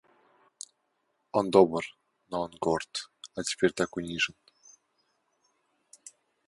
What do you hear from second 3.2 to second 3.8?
а теперь